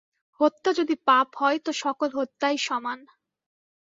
হত্যা 0.39 0.71
যদি 0.73 0.95
পাপ 1.07 1.27
হয় 1.35 1.57
তো 1.59 1.71
সকল 1.83 2.09
হত্যাই 2.15 2.57
সমান। 2.59 2.99